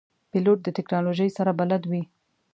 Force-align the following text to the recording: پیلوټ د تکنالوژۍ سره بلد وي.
پیلوټ 0.31 0.59
د 0.63 0.67
تکنالوژۍ 0.77 1.29
سره 1.37 1.51
بلد 1.59 1.83
وي. 1.91 2.01